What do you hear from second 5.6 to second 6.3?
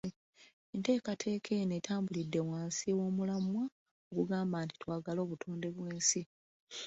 bw’ensi.”